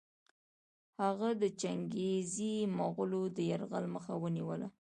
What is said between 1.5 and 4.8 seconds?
چنګېزي مغولو د یرغل مخه ونیوله.